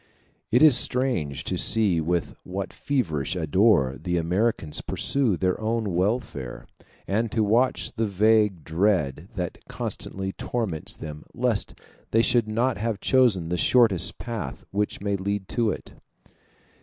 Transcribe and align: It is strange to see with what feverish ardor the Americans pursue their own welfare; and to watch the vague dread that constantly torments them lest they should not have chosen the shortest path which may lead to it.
It 0.49 0.63
is 0.63 0.75
strange 0.75 1.43
to 1.43 1.59
see 1.59 2.01
with 2.01 2.33
what 2.43 2.73
feverish 2.73 3.35
ardor 3.35 3.99
the 4.01 4.17
Americans 4.17 4.81
pursue 4.81 5.37
their 5.37 5.61
own 5.61 5.93
welfare; 5.93 6.65
and 7.07 7.31
to 7.31 7.43
watch 7.43 7.93
the 7.95 8.07
vague 8.07 8.63
dread 8.63 9.29
that 9.35 9.59
constantly 9.67 10.33
torments 10.33 10.95
them 10.95 11.25
lest 11.35 11.75
they 12.09 12.23
should 12.23 12.47
not 12.47 12.77
have 12.77 12.99
chosen 12.99 13.49
the 13.49 13.57
shortest 13.57 14.17
path 14.17 14.65
which 14.71 15.01
may 15.01 15.15
lead 15.17 15.47
to 15.49 15.69
it. 15.69 15.93